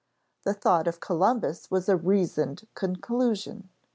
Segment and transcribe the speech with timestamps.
[0.45, 3.69] The thought of Columbus was a reasoned conclusion.